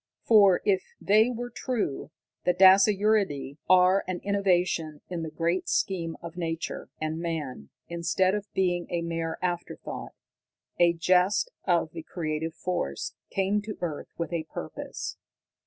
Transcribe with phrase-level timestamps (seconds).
[0.23, 2.09] For, if they were true,
[2.43, 8.51] the dasyuridae are an innovation in the great scheme of nature, and man, instead of
[8.53, 10.13] being a mere afterthought,
[10.79, 15.17] a jest of the Creative Force, came to earth with a purpose.